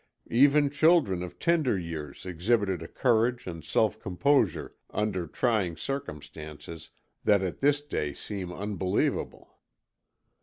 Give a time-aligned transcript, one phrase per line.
[0.31, 6.89] Even children of tender years exhibited a courage and self composure under trying circumstances
[7.23, 9.59] that at this day seem unbelievable.